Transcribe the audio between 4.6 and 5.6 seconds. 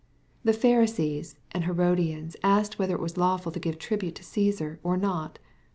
or not.